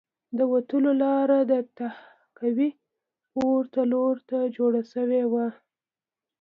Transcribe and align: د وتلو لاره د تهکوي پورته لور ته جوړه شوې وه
د 0.37 0.39
وتلو 0.51 0.91
لاره 1.03 1.39
د 1.51 1.53
تهکوي 1.77 2.69
پورته 3.33 3.81
لور 3.93 4.15
ته 4.29 4.37
جوړه 4.57 4.81
شوې 4.93 5.23
وه 5.31 5.47